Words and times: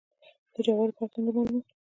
د 0.53 0.55
جوارو 0.65 0.95
په 0.97 1.01
هکله 1.05 1.21
نور 1.23 1.33
معلومات. 1.45 1.65